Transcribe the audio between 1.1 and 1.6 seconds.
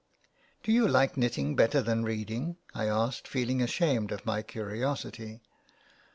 knitting